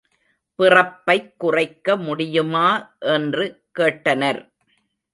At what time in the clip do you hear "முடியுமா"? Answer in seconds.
1.97-2.95